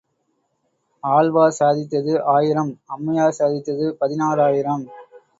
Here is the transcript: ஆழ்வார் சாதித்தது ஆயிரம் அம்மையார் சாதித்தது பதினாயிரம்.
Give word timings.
ஆழ்வார் 1.03 1.57
சாதித்தது 1.59 2.13
ஆயிரம் 2.27 2.71
அம்மையார் 2.87 3.37
சாதித்தது 3.39 3.85
பதினாயிரம். 3.99 4.85